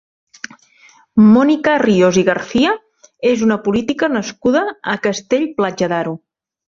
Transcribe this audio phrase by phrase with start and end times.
[1.33, 2.73] Mónica Ríos i García
[3.33, 6.17] és una política nascuda a Castell-Platja d'Aro.